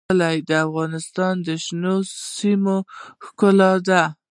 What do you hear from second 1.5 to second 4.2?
شنو سیمو ښکلا ده.